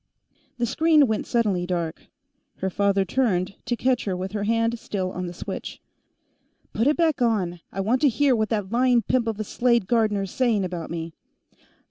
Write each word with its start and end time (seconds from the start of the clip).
The 0.57 0.65
screen 0.65 1.05
went 1.05 1.27
suddenly 1.27 1.67
dark. 1.67 2.07
Her 2.55 2.71
father 2.71 3.05
turned, 3.05 3.53
to 3.65 3.75
catch 3.75 4.05
her 4.05 4.17
with 4.17 4.31
her 4.31 4.45
hand 4.45 4.79
still 4.79 5.11
on 5.11 5.27
the 5.27 5.31
switch. 5.33 5.79
"Put 6.73 6.87
it 6.87 6.97
back 6.97 7.21
on; 7.21 7.59
I 7.71 7.81
want 7.81 8.01
to 8.01 8.09
hear 8.09 8.35
what 8.35 8.49
that 8.49 8.71
lying 8.71 9.03
pimp 9.03 9.27
of 9.27 9.39
a 9.39 9.43
Slade 9.43 9.85
Gardner's 9.85 10.31
saying 10.31 10.65
about 10.65 10.89
me!" 10.89 11.13